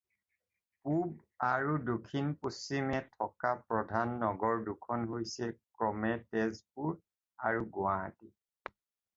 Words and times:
পূব 0.85 1.09
আৰু 1.47 1.75
দক্ষিন 1.89 2.31
পশ্চিমে 2.45 3.01
থকা 3.17 3.51
প্ৰধান 3.73 4.15
নগৰ 4.23 4.65
দুখন 4.71 5.05
হৈছে 5.13 5.51
ক্ৰমে 5.83 6.15
তেজপুৰ 6.33 6.99
আৰু 7.51 7.69
গুৱাহাটী। 7.77 8.33